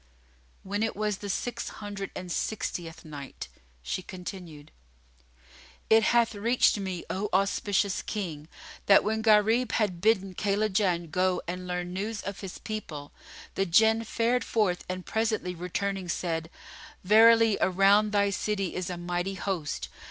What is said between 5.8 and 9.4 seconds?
It hath reached me, O auspicious King, that when